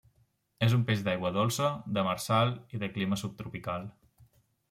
És 0.67 0.71
un 0.77 0.85
peix 0.85 1.03
d'aigua 1.07 1.31
dolça, 1.35 1.67
demersal 1.99 2.55
i 2.77 2.81
de 2.85 2.91
clima 2.95 3.19
subtropical. 3.25 3.89